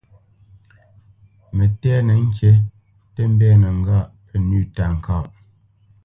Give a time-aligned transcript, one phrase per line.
[1.55, 2.57] Mətɛ̂nə kîʼ
[3.13, 5.15] tə mbɛ̂nə́ ŋgâʼ pə́ nʉ̂ táka.